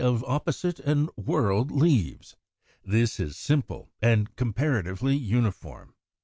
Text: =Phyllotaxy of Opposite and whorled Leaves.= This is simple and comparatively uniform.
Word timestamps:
=Phyllotaxy 0.01 0.15
of 0.15 0.23
Opposite 0.23 0.79
and 0.79 1.09
whorled 1.15 1.69
Leaves.= 1.69 2.35
This 2.83 3.19
is 3.19 3.37
simple 3.37 3.91
and 4.01 4.35
comparatively 4.35 5.15
uniform. 5.15 5.93